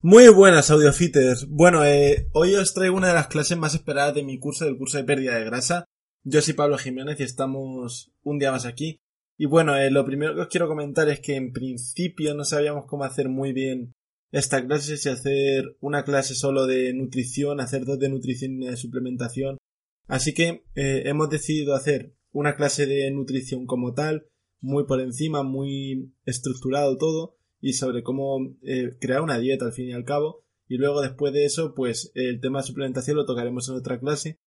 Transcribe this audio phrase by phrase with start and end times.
[0.00, 1.48] Muy buenas audiofitters.
[1.48, 4.78] Bueno, eh, hoy os traigo una de las clases más esperadas de mi curso, del
[4.78, 5.86] curso de pérdida de grasa.
[6.22, 9.00] Yo soy Pablo Jiménez y estamos un día más aquí.
[9.36, 12.86] Y bueno, eh, lo primero que os quiero comentar es que en principio no sabíamos
[12.86, 13.92] cómo hacer muy bien
[14.30, 18.76] esta clase, si hacer una clase solo de nutrición, hacer dos de nutrición y de
[18.76, 19.58] suplementación.
[20.06, 24.28] Así que eh, hemos decidido hacer una clase de nutrición como tal,
[24.60, 29.88] muy por encima, muy estructurado todo, y sobre cómo eh, crear una dieta al fin
[29.88, 30.44] y al cabo.
[30.68, 34.38] Y luego después de eso, pues el tema de suplementación lo tocaremos en otra clase.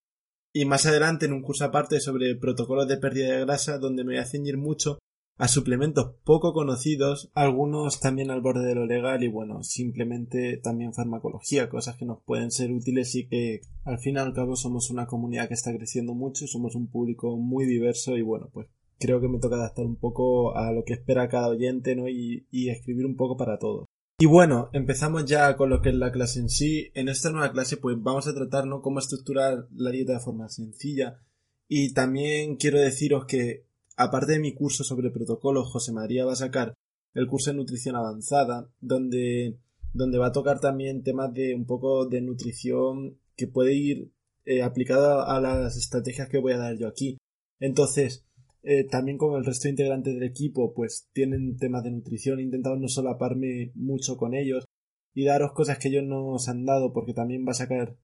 [0.53, 4.13] Y más adelante en un curso aparte sobre protocolos de pérdida de grasa, donde me
[4.13, 4.99] voy a ceñir mucho
[5.41, 10.93] a suplementos poco conocidos, algunos también al borde de lo legal y bueno, simplemente también
[10.93, 14.91] farmacología, cosas que nos pueden ser útiles y que al fin y al cabo somos
[14.91, 18.67] una comunidad que está creciendo mucho, somos un público muy diverso y bueno, pues
[19.02, 22.07] creo que me toca adaptar un poco a lo que espera cada oyente, ¿no?
[22.07, 23.85] Y, escribir un poco para todos.
[24.19, 26.91] Y bueno, empezamos ya con lo que es la clase en sí.
[26.93, 28.81] En esta nueva clase, pues vamos a tratar, ¿no?
[28.81, 31.19] Cómo estructurar la dieta de forma sencilla.
[31.67, 33.66] Y también quiero deciros que,
[33.97, 36.75] aparte de mi curso sobre protocolos, José María va a sacar
[37.13, 39.58] el curso de nutrición avanzada, donde,
[39.93, 44.11] donde va a tocar también temas de un poco de nutrición que puede ir
[44.45, 47.17] eh, aplicada a las estrategias que voy a dar yo aquí.
[47.59, 48.25] Entonces,
[48.64, 52.44] eh, también con el resto de integrantes del equipo, pues tienen temas de nutrición, he
[52.44, 54.66] intentado no solaparme mucho con ellos
[55.14, 57.98] y daros cosas que ellos no os han dado, porque también va a sacar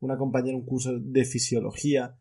[0.00, 2.18] una compañera un curso de fisiología.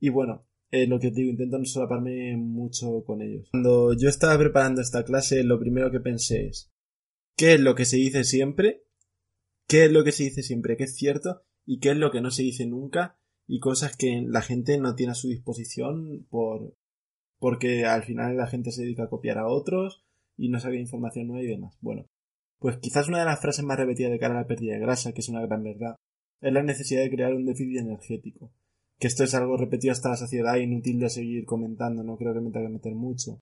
[0.00, 3.48] Y bueno, eh, lo que os digo, intento no solaparme mucho con ellos.
[3.50, 6.72] Cuando yo estaba preparando esta clase, lo primero que pensé es,
[7.36, 8.84] ¿qué es lo que se dice siempre?
[9.68, 11.42] ¿Qué es lo que se dice siempre que es cierto?
[11.64, 13.18] ¿Y qué es lo que no se dice nunca?
[13.46, 16.74] Y cosas que la gente no tiene a su disposición por,
[17.38, 20.04] porque al final la gente se dedica a copiar a otros
[20.36, 21.76] y no sabe información nueva y demás.
[21.80, 22.06] Bueno,
[22.58, 25.12] pues quizás una de las frases más repetidas de cara a la pérdida de grasa,
[25.12, 25.96] que es una gran verdad,
[26.40, 28.52] es la necesidad de crear un déficit energético.
[28.98, 32.40] Que esto es algo repetido hasta la saciedad inútil de seguir comentando, no creo que
[32.40, 33.40] me tenga que meter mucho.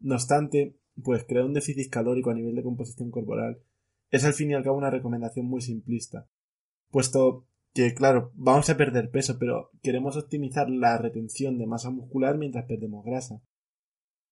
[0.00, 3.60] No obstante, pues crear un déficit calórico a nivel de composición corporal
[4.10, 6.28] es al fin y al cabo una recomendación muy simplista,
[6.90, 12.38] puesto que claro, vamos a perder peso, pero queremos optimizar la retención de masa muscular
[12.38, 13.42] mientras perdemos grasa.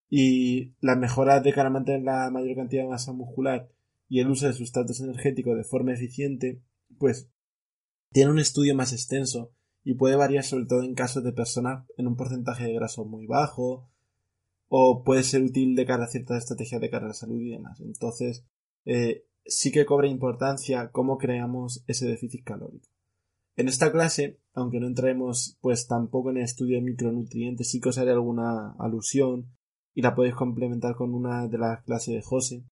[0.09, 3.69] Y las mejoras de cara a mantener la mayor cantidad de masa muscular
[4.09, 6.63] y el uso de sustratos energéticos de forma eficiente,
[6.99, 7.31] pues
[8.13, 12.07] tiene un estudio más extenso y puede variar sobre todo en casos de personas en
[12.07, 13.91] un porcentaje de grasa muy bajo
[14.69, 17.51] o puede ser útil de cara a ciertas estrategias de cara a la salud y
[17.51, 17.81] demás.
[17.81, 18.45] Entonces,
[18.85, 22.92] eh, sí que cobra importancia cómo creamos ese déficit calórico.
[23.57, 27.91] En esta clase, aunque no entremos pues tampoco en el estudio de micronutrientes, sí que
[27.91, 29.51] os haré alguna alusión
[29.95, 32.65] y la podéis complementar con una de las clases de José.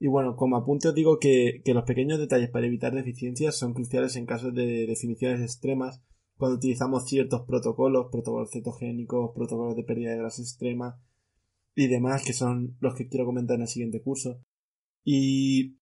[0.00, 4.16] Y bueno, como apunte os digo que, los pequeños detalles para evitar deficiencias son cruciales
[4.16, 6.02] en casos de definiciones extremas
[6.36, 11.00] cuando utilizamos ciertos protocolos, protocolos cetogénicos, protocolos de pérdida de grasa extrema
[11.76, 14.40] y demás, que son los que quiero comentar en el siguiente curso.
[15.04, 15.76] Y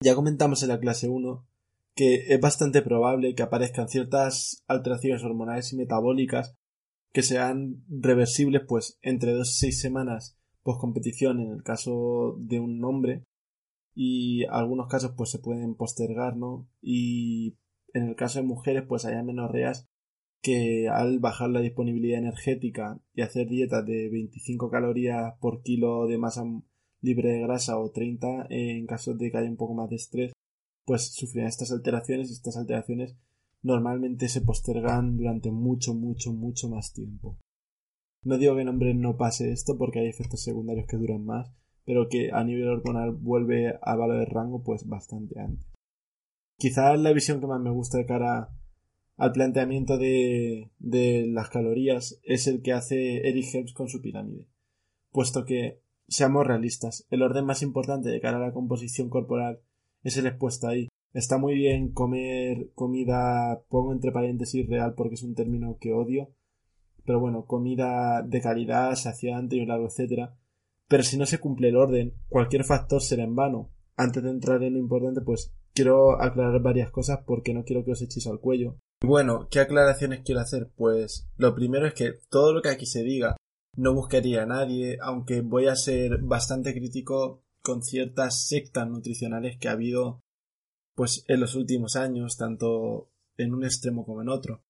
[0.00, 1.47] ya comentamos en la clase 1
[1.98, 6.54] que es bastante probable que aparezcan ciertas alteraciones hormonales y metabólicas
[7.12, 12.60] que sean reversibles pues entre dos y seis semanas post competición en el caso de
[12.60, 13.24] un hombre.
[13.96, 17.56] Y algunos casos pues se pueden postergar no y
[17.92, 19.88] en el caso de mujeres pues hay menorreas
[20.40, 26.16] que al bajar la disponibilidad energética y hacer dietas de 25 calorías por kilo de
[26.16, 26.44] masa
[27.00, 30.32] libre de grasa o 30 en caso de que haya un poco más de estrés
[30.88, 33.14] pues sufrirán estas alteraciones y estas alteraciones
[33.60, 37.38] normalmente se postergan durante mucho, mucho, mucho más tiempo.
[38.22, 41.52] No digo que en hombres no pase esto porque hay efectos secundarios que duran más,
[41.84, 45.66] pero que a nivel hormonal vuelve a valor de rango pues bastante antes.
[46.56, 48.48] Quizás la visión que más me gusta de cara
[49.18, 54.48] al planteamiento de, de las calorías es el que hace Eric Helms con su pirámide,
[55.12, 59.60] puesto que, seamos realistas, el orden más importante de cara a la composición corporal
[60.02, 60.88] es el expuesto ahí.
[61.12, 66.30] Está muy bien comer comida, pongo entre paréntesis real porque es un término que odio,
[67.04, 70.36] pero bueno, comida de calidad, saciante y un largo etcétera.
[70.88, 73.70] Pero si no se cumple el orden, cualquier factor será en vano.
[73.96, 77.92] antes de entrar en lo importante, pues quiero aclarar varias cosas porque no quiero que
[77.92, 78.76] os echéis al cuello.
[79.00, 80.70] Bueno, ¿qué aclaraciones quiero hacer?
[80.76, 83.36] Pues lo primero es que todo lo que aquí se diga
[83.76, 89.68] no buscaría a nadie, aunque voy a ser bastante crítico con ciertas sectas nutricionales que
[89.68, 90.22] ha habido
[90.94, 94.64] pues en los últimos años, tanto en un extremo como en otro.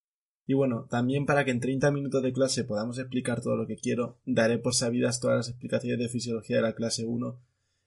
[0.49, 3.77] Y bueno, también para que en 30 minutos de clase podamos explicar todo lo que
[3.77, 7.41] quiero, daré por sabidas todas las explicaciones de fisiología de la clase 1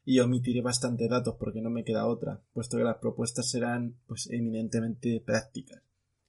[0.05, 4.29] y omitiré bastante datos porque no me queda otra, puesto que las propuestas serán pues
[4.31, 5.83] eminentemente prácticas.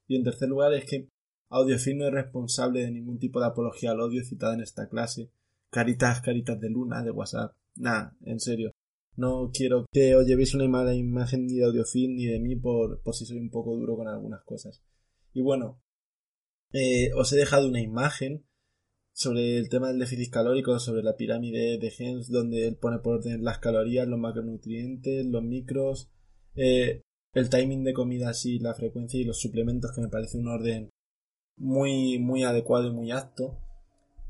[0.09, 1.09] Y en tercer lugar es que
[1.51, 5.31] Audiofil no es responsable de ningún tipo de apología al odio citada en esta clase.
[5.71, 7.55] Caritas, caritas de luna, de WhatsApp.
[7.77, 8.72] Nada, en serio.
[9.17, 13.03] No quiero que os llevéis una mala imagen ni de Audiofil ni de mí por,
[13.03, 14.83] por si soy un poco duro con algunas cosas.
[15.35, 15.83] Y bueno,
[16.73, 18.47] eh, os he dejado una imagen
[19.13, 23.17] sobre el tema del déficit calórico, sobre la pirámide de Gens, donde él pone por
[23.17, 26.11] orden las calorías, los macronutrientes, los micros,
[26.55, 27.03] eh,
[27.35, 30.91] el timing de comidas y la frecuencia y los suplementos, que me parece un orden
[31.59, 33.59] muy, muy adecuado y muy apto.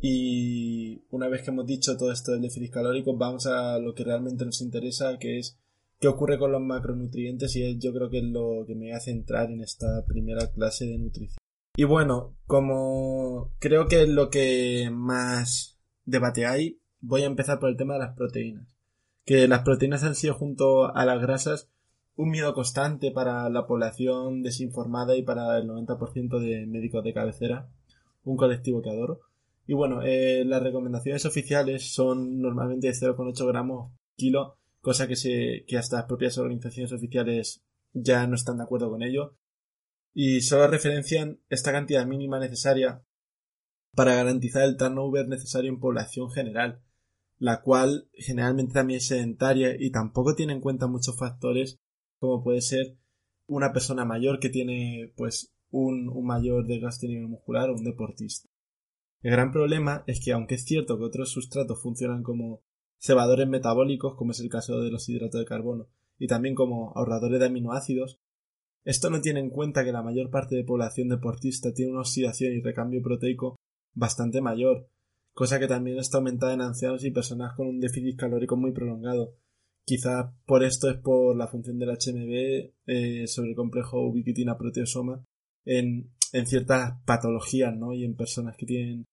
[0.04, 4.02] Y una vez que hemos dicho todo esto del déficit calórico, vamos a lo que
[4.02, 5.56] realmente nos interesa, que es
[6.00, 9.52] qué ocurre con los macronutrientes y yo creo que es lo que me hace entrar
[9.52, 11.38] en esta primera clase de nutrición.
[11.76, 17.70] Y bueno, como creo que es lo que más debate hay, voy a empezar por
[17.70, 18.66] el tema de las proteínas.
[19.24, 21.68] Que las proteínas han sido junto a las grasas
[22.16, 27.68] un miedo constante para la población desinformada y para el 90% de médicos de cabecera,
[28.24, 29.20] un colectivo que adoro.
[29.66, 35.64] Y bueno, eh, las recomendaciones oficiales son normalmente de 0,8 gramos kilo, cosa que, se,
[35.66, 37.62] que hasta las propias organizaciones oficiales
[37.92, 39.36] ya no están de acuerdo con ello
[40.14, 43.02] y solo referencian esta cantidad mínima necesaria
[43.94, 46.82] para garantizar el turnover necesario en población general,
[47.38, 51.78] la cual generalmente también es sedentaria y tampoco tiene en cuenta muchos factores
[52.18, 52.96] como puede ser
[53.46, 58.48] una persona mayor que tiene pues un, un mayor desgaste nivel muscular o un deportista.
[59.22, 62.62] El gran problema es que aunque es cierto que otros sustratos funcionan como
[62.98, 65.88] cebadores metabólicos, como es el caso de los hidratos de carbono,
[66.18, 68.20] y también como ahorradores de aminoácidos,
[68.84, 72.52] esto no tiene en cuenta que la mayor parte de población deportista tiene una oxidación
[72.52, 73.56] y recambio proteico
[73.94, 74.88] bastante mayor,
[75.32, 79.36] cosa que también está aumentada en ancianos y personas con un déficit calórico muy prolongado.
[79.84, 85.24] Quizá por esto es por la función del HMB eh, sobre el complejo ubiquitina proteosoma
[85.64, 87.92] en, en ciertas patologías ¿no?
[87.92, 89.04] y en personas que tienen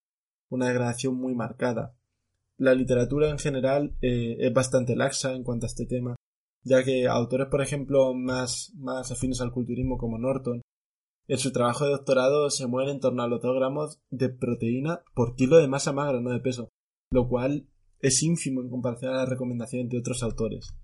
[0.49, 1.95] una degradación muy marcada.
[2.57, 6.15] La literatura en general eh, es bastante laxa en cuanto a este tema
[6.63, 10.61] ya que autores, por ejemplo, más, más afines al culturismo como Norton,
[11.27, 15.03] en su trabajo de doctorado se mueven en torno a los 2 gramos de proteína
[15.13, 16.69] por kilo de masa magra, no de peso,
[17.11, 17.67] lo cual
[17.99, 20.75] es ínfimo en comparación a las recomendaciones de otros autores.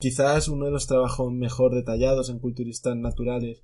[0.00, 3.62] Quizás uno de los trabajos mejor detallados en culturistas naturales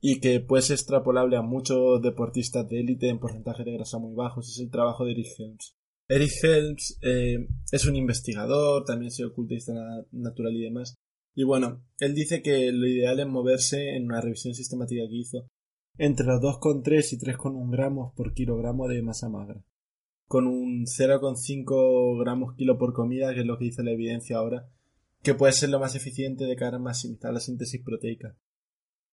[0.00, 4.14] y que puede ser extrapolable a muchos deportistas de élite en porcentaje de grasa muy
[4.14, 5.78] bajos es el trabajo de Eric Helms,
[6.08, 9.74] Eric Helms eh, es un investigador, también es ocultista
[10.10, 10.96] natural y demás.
[11.34, 15.46] Y bueno, él dice que lo ideal es moverse en una revisión sistemática que hizo
[15.98, 19.62] entre los 2,3 y 3,1 gramos por kilogramo de masa magra,
[20.26, 24.68] con un 0,5 gramos kilo por comida, que es lo que dice la evidencia ahora,
[25.22, 28.36] que puede ser lo más eficiente de cara a maximizar la síntesis proteica.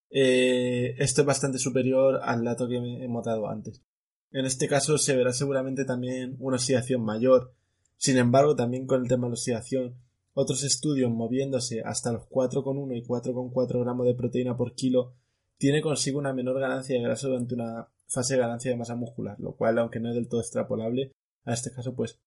[0.10, 3.84] Eh, esto es bastante superior al dato que hemos dado antes.
[4.32, 7.54] En este caso se verá seguramente también una oxidación mayor.
[7.98, 9.96] Sin embargo, también con el tema de la oxidación,
[10.34, 15.14] otros estudios moviéndose hasta los 4,1 y 4,4 gramos de proteína por kilo
[15.58, 19.40] tiene consigo una menor ganancia de grasa durante una fase de ganancia de masa muscular,
[19.40, 21.14] lo cual, aunque no es del todo extrapolable
[21.46, 22.20] a este caso, pues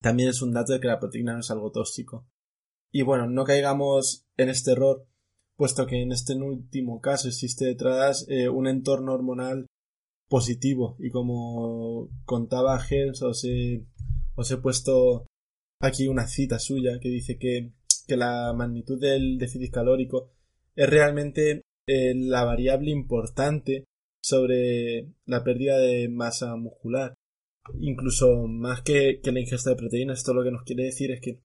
[0.00, 2.26] también es un dato de que la proteína no es algo tóxico.
[2.90, 5.06] Y bueno, no caigamos en este error,
[5.60, 9.66] puesto que en este último caso existe detrás eh, un entorno hormonal
[10.26, 10.96] positivo.
[10.98, 13.84] Y como contaba Helms os he,
[14.36, 15.26] os he puesto
[15.82, 17.74] aquí una cita suya que dice que,
[18.06, 20.30] que la magnitud del déficit calórico
[20.76, 23.84] es realmente eh, la variable importante
[24.24, 27.12] sobre la pérdida de masa muscular.
[27.80, 31.20] Incluso más que, que la ingesta de proteínas esto lo que nos quiere decir es
[31.20, 31.38] que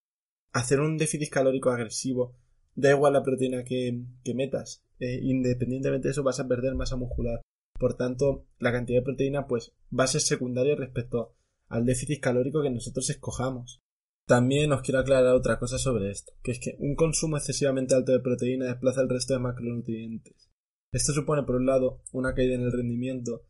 [0.54, 2.38] hacer un déficit calórico agresivo
[2.76, 4.04] da igual la proteína que,
[4.36, 7.42] metas eh, independientemente de eso vas a perder masa muscular
[7.78, 11.36] por tanto, la cantidad de proteína pues va a ser secundaria respecto
[11.68, 13.82] al déficit calórico que nosotros escojamos.
[14.28, 18.12] También os quiero aclarar otra cosa sobre esto, que es que un consumo excesivamente alto
[18.12, 20.50] de proteína desplaza el resto de macronutrientes.
[20.92, 23.44] Esto supone, por un lado, una caída en el rendimiento,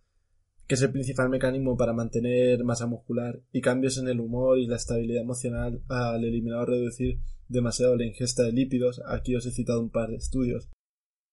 [0.68, 4.68] que es el principal mecanismo para mantener masa muscular, y cambios en el humor y
[4.68, 9.02] la estabilidad emocional al eliminar o reducir demasiado la ingesta de lípidos.
[9.08, 10.70] Aquí os he citado un par de estudios,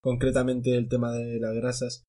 [0.02, 2.04] concretamente el tema de las grasas.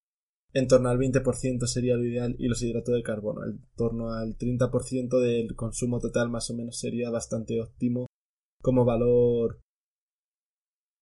[0.56, 3.44] En torno al 20% sería lo ideal y los hidratos de carbono.
[3.44, 8.08] En torno al 30% del consumo total más o menos sería bastante óptimo
[8.62, 9.62] como valor.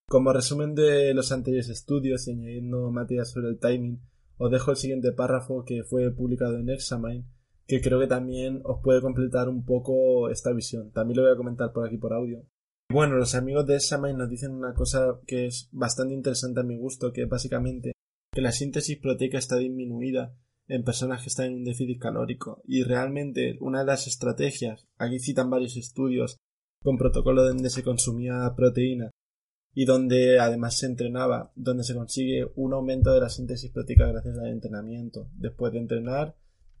[0.08, 4.00] Como resumen de los anteriores estudios y añadiendo materias sobre el timing,
[4.42, 7.24] os dejo el siguiente párrafo que fue publicado en Examine,
[7.64, 10.90] que creo que también os puede completar un poco esta visión.
[10.90, 12.44] También lo voy a comentar por aquí por audio.
[12.90, 16.76] Bueno, los amigos de Examine nos dicen una cosa que es bastante interesante a mi
[16.76, 17.92] gusto, que es básicamente
[18.32, 20.34] que la síntesis proteica está disminuida
[20.66, 25.20] en personas que están en un déficit calórico y realmente una de las estrategias, aquí
[25.20, 26.36] citan varios estudios
[26.82, 29.10] con protocolo donde se consumía proteína
[29.74, 34.38] y donde además se entrenaba, donde se consigue un aumento de la síntesis proteica gracias
[34.38, 36.36] al entrenamiento, después de entrenar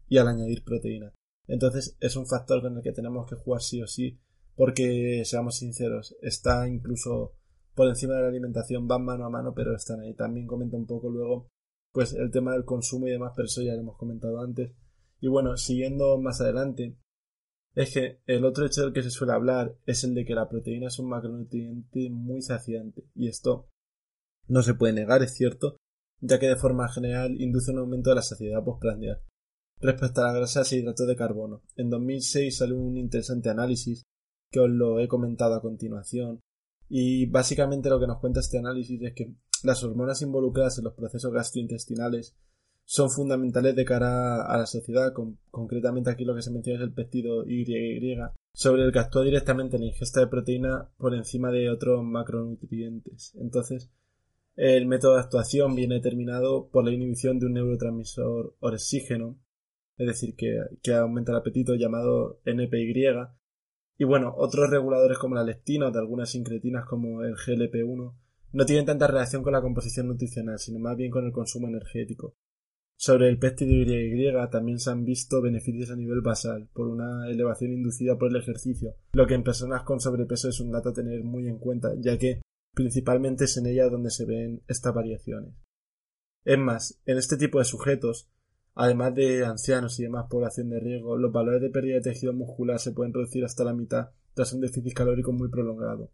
[0.08, 1.12] y al añadir proteína.
[1.46, 4.20] Entonces es un factor con el que tenemos que jugar sí o sí,
[4.54, 7.34] porque seamos sinceros, está incluso
[7.74, 10.14] por encima de la alimentación, van mano a mano, pero están ahí.
[10.14, 11.48] También comenta un poco luego,
[11.92, 14.72] pues el tema del consumo y demás, pero eso ya lo hemos comentado antes.
[15.20, 16.96] Y bueno, siguiendo más adelante,
[17.74, 20.48] es que el otro hecho del que se suele hablar es el de que la
[20.48, 23.68] proteína es un macronutriente muy saciante, y esto
[24.48, 25.76] no se puede negar, es cierto,
[26.20, 29.22] ya que de forma general induce un aumento de la saciedad postprandial.
[29.80, 34.02] Respecto a las grasas e hidratos de carbono, en 2006 salió un interesante análisis
[34.50, 36.40] que os lo he comentado a continuación,
[36.88, 40.94] y básicamente lo que nos cuenta este análisis es que las hormonas involucradas en los
[40.94, 42.36] procesos gastrointestinales
[42.92, 45.14] son fundamentales de cara a la sociedad,
[45.50, 48.18] concretamente aquí lo que se menciona es el péptido YY,
[48.52, 53.34] sobre el que actúa directamente la ingesta de proteína por encima de otros macronutrientes.
[53.40, 53.90] Entonces,
[54.56, 59.38] el método de actuación viene determinado por la inhibición de un neurotransmisor oxígeno,
[59.96, 63.06] es decir, que, que aumenta el apetito llamado NPY,
[63.96, 68.12] y bueno, otros reguladores como la lectina o de algunas incretinas como el GLP-1
[68.52, 72.34] no tienen tanta relación con la composición nutricional, sino más bien con el consumo energético.
[73.04, 77.72] Sobre el péptido YY también se han visto beneficios a nivel basal por una elevación
[77.72, 81.24] inducida por el ejercicio, lo que en personas con sobrepeso es un dato a tener
[81.24, 82.42] muy en cuenta, ya que
[82.76, 85.52] principalmente es en ella donde se ven estas variaciones.
[86.44, 88.30] Es más, en este tipo de sujetos,
[88.76, 92.78] además de ancianos y demás población de riesgo, los valores de pérdida de tejido muscular
[92.78, 96.12] se pueden reducir hasta la mitad tras un déficit calórico muy prolongado.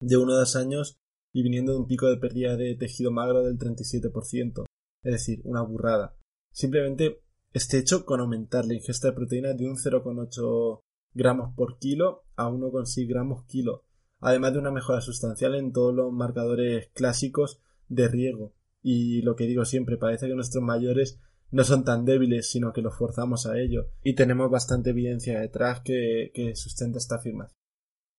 [0.00, 0.98] De uno a dos años
[1.32, 4.64] y viniendo de un pico de pérdida de tejido magro del 37%,
[5.02, 6.16] es decir, una burrada.
[6.52, 10.80] Simplemente este hecho con aumentar la ingesta de proteína de un 0,8
[11.14, 13.84] gramos por kilo a 1,6 gramos kilo,
[14.20, 18.54] además de una mejora sustancial en todos los marcadores clásicos de riego.
[18.82, 22.80] Y lo que digo siempre, parece que nuestros mayores no son tan débiles, sino que
[22.80, 27.54] los forzamos a ello, y tenemos bastante evidencia detrás que, que sustenta esta afirmación.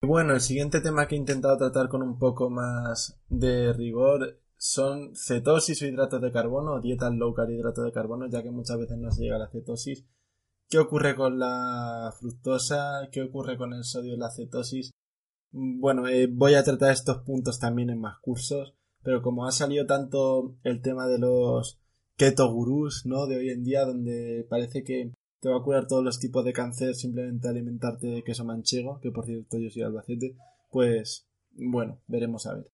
[0.01, 5.13] Bueno, el siguiente tema que he intentado tratar con un poco más de rigor son
[5.13, 8.77] cetosis o hidratos de carbono o dietas low carb hidratos de carbono, ya que muchas
[8.77, 10.05] veces no se llega a la cetosis.
[10.69, 13.09] ¿Qué ocurre con la fructosa?
[13.11, 14.91] ¿Qué ocurre con el sodio y la cetosis?
[15.51, 19.85] Bueno, eh, voy a tratar estos puntos también en más cursos, pero como ha salido
[19.85, 21.81] tanto el tema de los
[22.15, 23.27] keto gurús, ¿no?
[23.27, 26.53] De hoy en día, donde parece que te va a curar todos los tipos de
[26.53, 30.37] cáncer simplemente alimentarte de queso manchego, que por cierto yo soy albacete,
[30.71, 32.71] pues bueno, veremos a ver.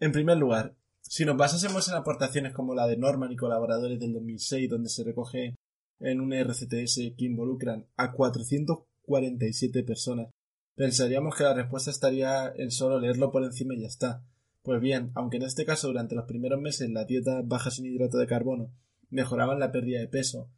[0.00, 0.74] En primer lugar,
[1.06, 5.04] si nos basásemos en aportaciones como la de Norman y colaboradores del 2006, donde se
[5.04, 5.54] recoge
[6.00, 10.30] en un RCTS que involucran a 447 personas,
[10.74, 14.24] pensaríamos que la respuesta estaría en solo leerlo por encima y ya está.
[14.62, 18.16] Pues bien, aunque en este caso durante los primeros meses la dieta baja sin hidrato
[18.16, 18.72] de carbono
[19.10, 20.50] mejoraban la pérdida de peso,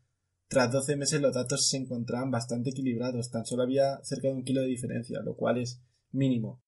[0.48, 4.44] tras 12 meses los datos se encontraban bastante equilibrados, tan solo había cerca de un
[4.44, 6.62] kilo de diferencia, lo cual es mínimo.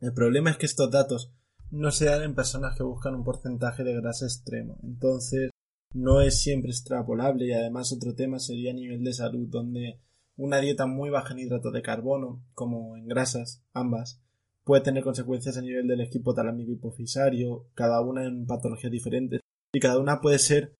[0.00, 1.32] El problema es que estos datos
[1.72, 4.78] no se dan en personas que buscan un porcentaje de grasa extremo.
[4.82, 5.50] Entonces,
[5.94, 9.98] no es siempre extrapolable y además otro tema sería a nivel de salud, donde
[10.36, 14.20] una dieta muy baja en hidratos de carbono, como en grasas, ambas,
[14.64, 19.40] puede tener consecuencias a nivel del equipo talámico hipofisario, cada una en patologías diferentes,
[19.72, 20.74] y cada una puede ser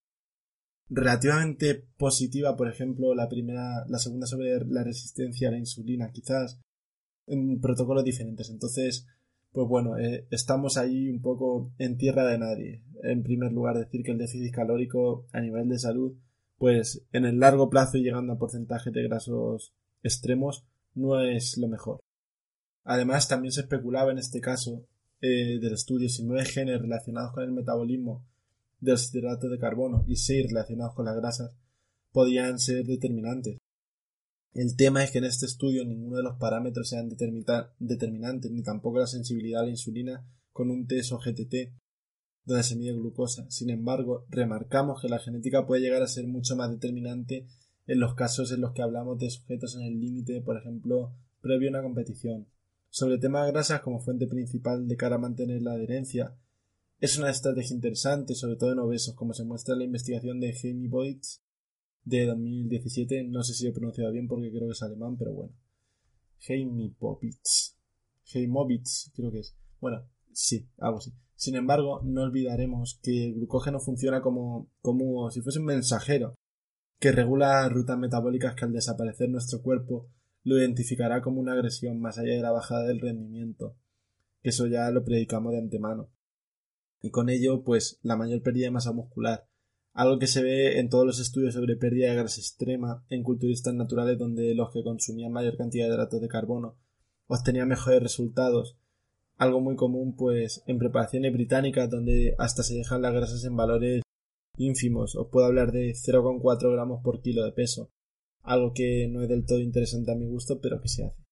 [0.90, 6.60] relativamente positiva, por ejemplo, la primera, la segunda sobre la resistencia a la insulina, quizás,
[7.26, 8.50] en protocolos diferentes.
[8.50, 9.06] Entonces,
[9.52, 12.82] pues bueno, eh, estamos ahí un poco en tierra de nadie.
[13.02, 16.14] En primer lugar, decir que el déficit calórico a nivel de salud,
[16.58, 21.68] pues en el largo plazo y llegando a porcentajes de grasos extremos, no es lo
[21.68, 22.00] mejor.
[22.84, 24.84] Además, también se especulaba en este caso
[25.20, 28.24] eh, del estudio si nueve genes relacionados con el metabolismo
[28.80, 31.54] de los de carbono y seis relacionados con las grasas
[32.10, 33.58] podían ser determinantes.
[34.54, 38.98] El tema es que en este estudio ninguno de los parámetros sean determinantes, ni tampoco
[38.98, 41.72] la sensibilidad a la insulina con un test o GTT,
[42.44, 43.50] donde se mide glucosa.
[43.50, 47.46] Sin embargo, remarcamos que la genética puede llegar a ser mucho más determinante
[47.86, 51.68] en los casos en los que hablamos de sujetos en el límite, por ejemplo, previo
[51.68, 52.46] a una competición.
[52.90, 56.36] Sobre el tema de grasas como fuente principal de cara a mantener la adherencia,
[57.00, 60.52] es una estrategia interesante, sobre todo en obesos, como se muestra en la investigación de
[60.52, 61.42] Jamie Boyds
[62.04, 63.24] de 2017.
[63.24, 65.54] No sé si he pronunciado bien porque creo que es alemán, pero bueno.
[66.40, 67.76] Jamie Popitz.
[68.32, 69.56] Heimovitz, creo que es.
[69.80, 71.12] Bueno, sí, algo así.
[71.34, 76.34] Sin embargo, no olvidaremos que el glucógeno funciona como, como si fuese un mensajero
[76.98, 80.08] que regula rutas metabólicas que al desaparecer nuestro cuerpo
[80.44, 83.76] lo identificará como una agresión más allá de la bajada del rendimiento.
[84.42, 86.10] Eso ya lo predicamos de antemano
[87.02, 89.46] y con ello pues la mayor pérdida de masa muscular,
[89.92, 93.74] algo que se ve en todos los estudios sobre pérdida de grasa extrema en culturistas
[93.74, 96.76] naturales donde los que consumían mayor cantidad de hidratos de carbono
[97.26, 98.76] obtenían mejores resultados,
[99.36, 104.02] algo muy común pues en preparaciones británicas donde hasta se dejan las grasas en valores
[104.56, 107.90] ínfimos, os puedo hablar de 0,4 gramos por kilo de peso,
[108.42, 111.22] algo que no es del todo interesante a mi gusto pero que se hace.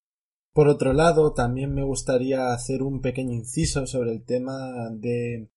[0.52, 5.48] Por otro lado, también me gustaría hacer un pequeño inciso sobre el tema de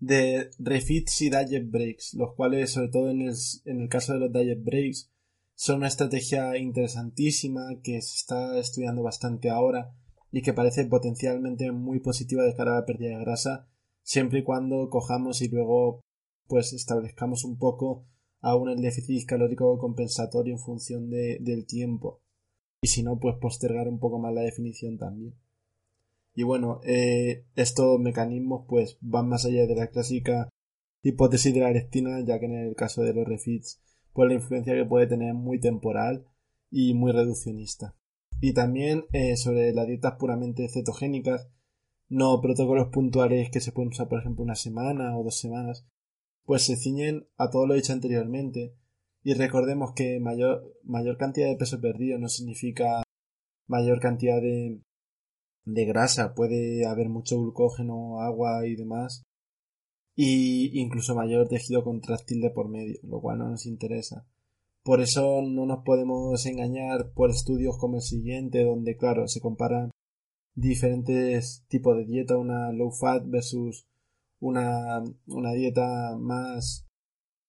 [0.00, 3.34] de refits y diet breaks, los cuales, sobre todo en el,
[3.64, 5.10] en el caso de los diet breaks,
[5.54, 9.94] son una estrategia interesantísima que se está estudiando bastante ahora
[10.32, 13.68] y que parece potencialmente muy positiva de cara a la pérdida de grasa,
[14.02, 16.00] siempre y cuando cojamos y luego
[16.46, 18.04] pues establezcamos un poco
[18.40, 22.20] aún el déficit calórico compensatorio en función de, del tiempo.
[22.82, 25.34] Y si no, pues postergar un poco más la definición también.
[26.34, 30.48] Y bueno, eh, estos mecanismos pues van más allá de la clásica
[31.02, 33.80] hipótesis de la lectina, ya que en el caso de los refits,
[34.12, 36.26] pues la influencia que puede tener es muy temporal
[36.70, 37.94] y muy reduccionista.
[38.40, 41.48] Y también eh, sobre las dietas puramente cetogénicas,
[42.08, 45.86] no protocolos puntuales que se pueden usar por ejemplo una semana o dos semanas,
[46.44, 48.74] pues se ciñen a todo lo dicho anteriormente.
[49.22, 53.02] Y recordemos que mayor, mayor cantidad de peso perdido no significa
[53.66, 54.80] mayor cantidad de,
[55.64, 59.24] de grasa, puede haber mucho glucógeno, agua y demás,
[60.16, 64.26] y incluso mayor tejido contráctil de por medio, lo cual no nos interesa.
[64.82, 69.90] Por eso no nos podemos engañar por estudios como el siguiente, donde claro, se comparan
[70.54, 73.86] diferentes tipos de dieta, una low fat versus
[74.40, 76.86] una, una dieta más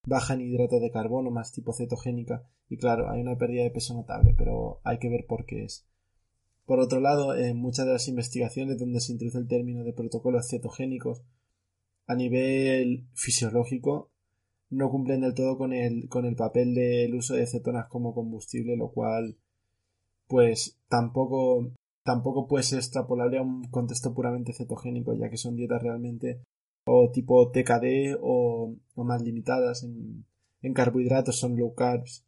[0.06, 3.94] baja en hidratos de carbono, más tipo cetogénica, y claro, hay una pérdida de peso
[3.94, 5.86] notable, pero hay que ver por qué es.
[6.66, 10.50] Por otro lado, en muchas de las investigaciones donde se introduce el término de protocolos
[10.50, 11.22] cetogénicos,
[12.08, 14.12] a nivel fisiológico,
[14.70, 18.76] no cumplen del todo con el, con el papel del uso de cetonas como combustible,
[18.78, 19.38] lo cual,
[20.28, 21.72] pues, tampoco,
[22.04, 26.42] tampoco puede ser extrapolable a un contexto puramente cetogénico, ya que son dietas realmente
[26.88, 30.26] o tipo TKD o, más limitadas en,
[30.62, 32.26] en, carbohidratos, son low carbs.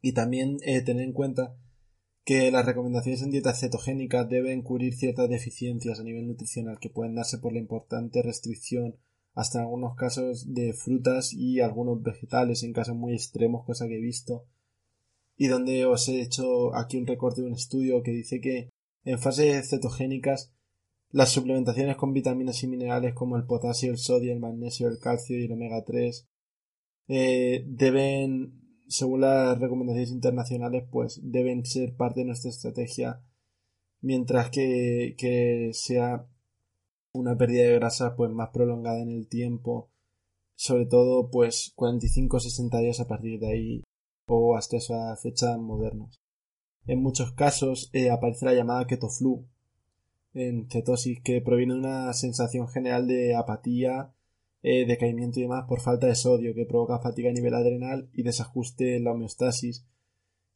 [0.00, 1.56] Y también eh, tener en cuenta
[2.28, 7.14] que las recomendaciones en dietas cetogénicas deben cubrir ciertas deficiencias a nivel nutricional que pueden
[7.14, 8.96] darse por la importante restricción
[9.32, 13.96] hasta en algunos casos de frutas y algunos vegetales en casos muy extremos, cosa que
[13.96, 14.44] he visto.
[15.38, 18.68] Y donde os he hecho aquí un recorte de un estudio que dice que
[19.04, 20.52] en fases cetogénicas
[21.10, 25.38] las suplementaciones con vitaminas y minerales como el potasio, el sodio, el magnesio, el calcio
[25.38, 26.28] y el omega 3
[27.08, 33.22] eh, deben según las recomendaciones internacionales, pues deben ser parte de nuestra estrategia,
[34.00, 36.26] mientras que, que sea
[37.12, 39.90] una pérdida de grasa pues más prolongada en el tiempo,
[40.54, 43.84] sobre todo pues 45 60 días a partir de ahí
[44.26, 46.20] o hasta esa fecha modernos.
[46.86, 49.44] En muchos casos eh, aparece la llamada ketoflu
[50.34, 54.12] en cetosis que proviene de una sensación general de apatía
[54.62, 58.22] eh, decaimiento y demás por falta de sodio que provoca fatiga a nivel adrenal y
[58.22, 59.86] desajuste en la homeostasis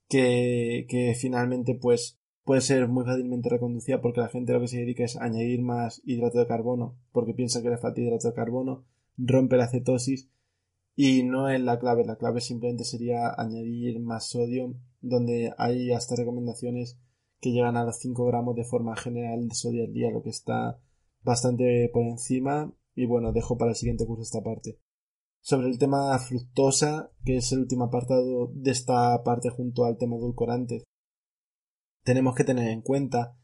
[0.08, 4.78] que, que finalmente pues puede ser muy fácilmente reconducida porque la gente lo que se
[4.78, 8.84] dedica es añadir más hidrato de carbono porque piensa que le falta hidrato de carbono,
[9.16, 10.28] rompe la cetosis
[10.96, 16.16] y no es la clave, la clave simplemente sería añadir más sodio donde hay hasta
[16.16, 16.98] recomendaciones
[17.40, 20.30] que llegan a los 5 gramos de forma general de sodio al día, lo que
[20.30, 20.78] está
[21.22, 24.78] bastante por encima y bueno, dejo para el siguiente curso esta parte.
[25.40, 30.16] Sobre el tema fructosa, que es el último apartado de esta parte junto al tema
[30.16, 30.85] edulcorante,
[32.05, 33.37] tenemos que tener en cuenta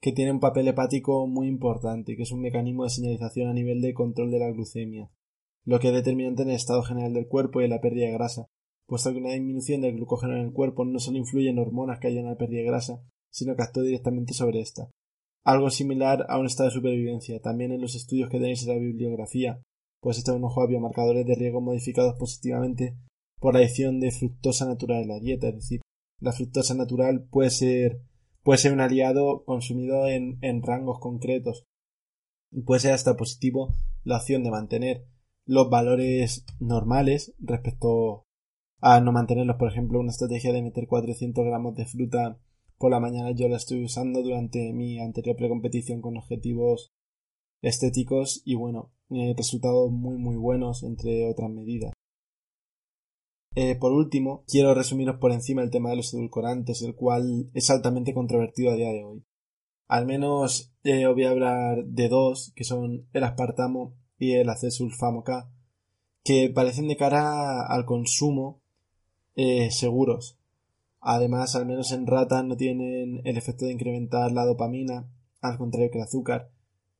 [0.00, 3.80] que tiene un papel hepático muy importante, que es un mecanismo de señalización a nivel
[3.80, 5.10] de control de la glucemia,
[5.64, 8.12] lo que es determinante en el estado general del cuerpo y en la pérdida de
[8.12, 8.46] grasa,
[8.86, 12.08] puesto que una disminución del glucógeno en el cuerpo no solo influye en hormonas que
[12.08, 14.88] ayudan a la pérdida de grasa, sino que actúa directamente sobre esta.
[15.46, 17.40] Algo similar a un estado de supervivencia.
[17.40, 19.62] También en los estudios que tenéis en la bibliografía,
[20.00, 22.96] pues echar un ojo a biomarcadores de riesgo modificados positivamente
[23.38, 25.46] por la adición de fructosa natural en la dieta.
[25.46, 25.82] Es decir,
[26.20, 28.00] la fructosa natural puede ser,
[28.42, 31.62] puede ser un aliado consumido en, en rangos concretos.
[32.64, 35.06] Puede ser hasta positivo la opción de mantener
[35.44, 38.24] los valores normales respecto
[38.80, 39.58] a no mantenerlos.
[39.58, 42.40] Por ejemplo, una estrategia de meter 400 gramos de fruta
[42.78, 46.92] por la mañana yo la estoy usando durante mi anterior precompetición con objetivos
[47.62, 51.92] estéticos y bueno, eh, resultados muy muy buenos entre otras medidas.
[53.58, 57.70] Eh, por último, quiero resumiros por encima el tema de los edulcorantes, el cual es
[57.70, 59.24] altamente controvertido a día de hoy.
[59.88, 64.50] Al menos eh, os voy a hablar de dos, que son el aspartamo y el
[64.50, 65.50] acesulfamo K,
[66.22, 68.62] que parecen de cara al consumo
[69.36, 70.35] eh, seguros.
[71.08, 75.08] Además, al menos en ratas no tienen el efecto de incrementar la dopamina,
[75.40, 76.50] al contrario que el azúcar,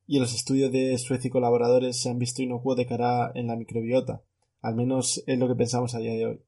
[0.06, 3.56] y los estudios de Suecia y colaboradores se han visto inocuos de cara en la
[3.56, 4.22] microbiota,
[4.60, 6.40] al menos es lo que pensamos a día de hoy.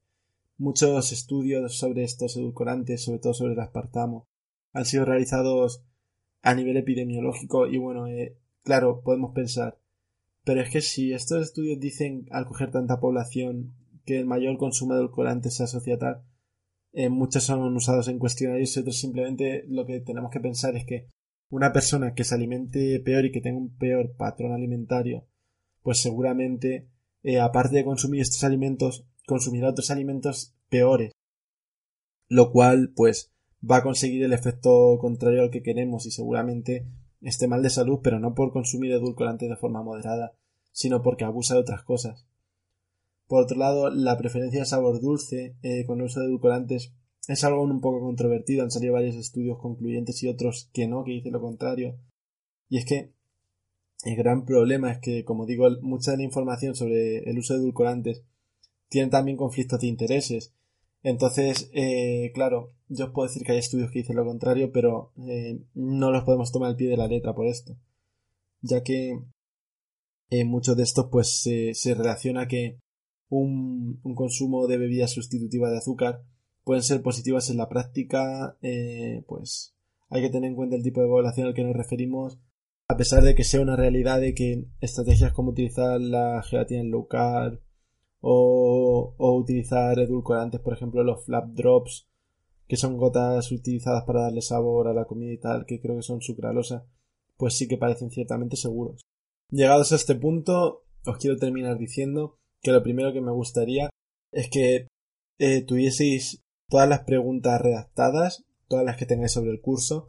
[0.56, 4.28] Muchos estudios sobre estos edulcorantes, sobre todo sobre el aspartamo,
[4.72, 5.82] han sido realizados
[6.42, 9.80] a nivel epidemiológico y bueno, eh, claro, podemos pensar,
[10.44, 14.94] pero es que si estos estudios dicen al coger tanta población que el mayor consumo
[14.94, 16.22] de edulcorantes se asocia a tal,
[16.92, 20.84] eh, muchos son usados en cuestionarios y otros simplemente lo que tenemos que pensar es
[20.84, 21.08] que
[21.50, 25.26] una persona que se alimente peor y que tenga un peor patrón alimentario,
[25.82, 26.88] pues seguramente,
[27.22, 31.12] eh, aparte de consumir estos alimentos, consumirá otros alimentos peores,
[32.28, 33.32] lo cual pues
[33.68, 36.86] va a conseguir el efecto contrario al que queremos y seguramente
[37.20, 40.34] esté mal de salud, pero no por consumir edulcorantes de forma moderada,
[40.72, 42.27] sino porque abusa de otras cosas.
[43.28, 46.94] Por otro lado, la preferencia de sabor dulce eh, con el uso de edulcorantes
[47.28, 51.12] es algo un poco controvertido, han salido varios estudios concluyentes y otros que no, que
[51.12, 52.00] dicen lo contrario.
[52.70, 53.12] Y es que
[54.04, 57.60] el gran problema es que, como digo, mucha de la información sobre el uso de
[57.60, 58.24] edulcorantes
[58.88, 60.54] tienen también conflictos de intereses.
[61.02, 65.12] Entonces, eh, claro, yo os puedo decir que hay estudios que dicen lo contrario, pero
[65.28, 67.76] eh, no los podemos tomar al pie de la letra por esto.
[68.62, 69.20] Ya que
[70.46, 72.78] muchos de estos pues se relaciona que
[73.28, 76.22] un, consumo de bebidas sustitutivas de azúcar
[76.64, 78.58] pueden ser positivas en la práctica,
[79.26, 79.74] pues
[80.10, 82.38] hay que tener en cuenta el tipo de población al que nos referimos,
[82.88, 86.90] a pesar de que sea una realidad de que estrategias como utilizar la gelatina en
[86.90, 87.60] low carb,
[88.20, 92.08] o, utilizar edulcorantes, por ejemplo los flap drops,
[92.66, 96.02] que son gotas utilizadas para darle sabor a la comida y tal, que creo que
[96.02, 96.86] son sucralosa,
[97.36, 99.02] pues sí que parecen ciertamente seguros.
[99.50, 103.90] Llegados a este punto, os quiero terminar diciendo que lo primero que me gustaría
[104.32, 104.88] es que
[105.38, 110.06] eh, tuvieseis todas las preguntas redactadas, todas las que tengáis sobre el curso,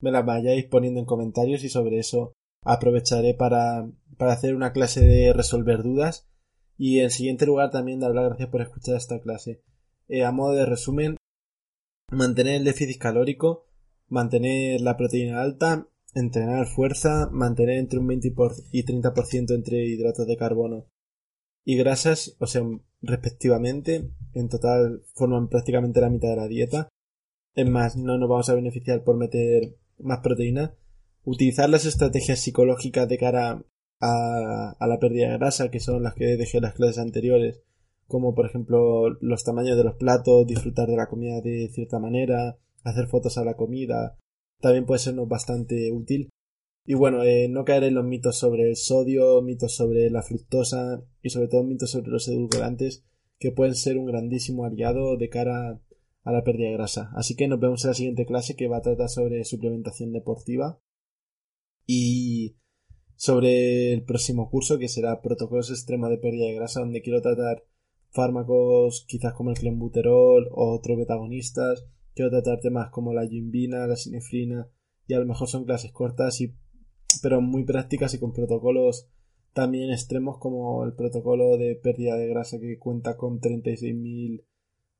[0.00, 5.00] me las vayáis poniendo en comentarios y sobre eso aprovecharé para, para hacer una clase
[5.00, 6.28] de resolver dudas
[6.76, 9.62] y en siguiente lugar también dar las gracias por escuchar esta clase.
[10.08, 11.16] Eh, a modo de resumen,
[12.10, 13.66] mantener el déficit calórico,
[14.08, 18.34] mantener la proteína alta, entrenar fuerza, mantener entre un 20
[18.72, 20.86] y 30% entre hidratos de carbono
[21.64, 22.62] y grasas, o sea,
[23.02, 26.88] respectivamente, en total forman prácticamente la mitad de la dieta.
[27.54, 30.74] Es más, no nos vamos a beneficiar por meter más proteína.
[31.24, 33.64] Utilizar las estrategias psicológicas de cara
[34.00, 37.62] a, la pérdida de grasa, que son las que dejé en las clases anteriores,
[38.06, 42.58] como por ejemplo los tamaños de los platos, disfrutar de la comida de cierta manera,
[42.82, 44.18] hacer fotos a la comida,
[44.60, 46.28] también puede sernos bastante útil.
[46.86, 51.02] Y bueno, eh, no caer en los mitos sobre el sodio, mitos sobre la fructosa
[51.22, 53.04] y sobre todo mitos sobre los edulcorantes
[53.38, 55.80] que pueden ser un grandísimo aliado de cara
[56.24, 57.10] a la pérdida de grasa.
[57.14, 60.80] Así que nos vemos en la siguiente clase que va a tratar sobre suplementación deportiva.
[61.86, 62.56] Y
[63.16, 67.64] sobre el próximo curso que será protocolos extremos de pérdida de grasa donde quiero tratar
[68.10, 73.96] fármacos quizás como el clenbuterol o otros betagonistas quiero tratar temas como la gimbina, la
[73.96, 74.68] sinefrina
[75.06, 76.54] y a lo mejor son clases cortas y
[77.22, 79.08] pero muy prácticas y con protocolos
[79.52, 84.42] también extremos como el protocolo de pérdida de grasa que cuenta con 36.000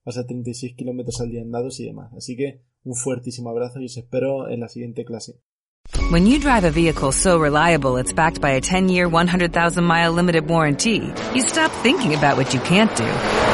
[0.04, 2.12] o sea 36 kilómetros al día andados y demás.
[2.16, 5.40] Así que un fuertísimo abrazo y os espero en la siguiente clase.
[6.10, 11.12] When you drive a vehicle so reliable it's backed by a 10-year, 100,000-mile limited warranty,
[11.34, 13.53] you stop thinking about what you can't do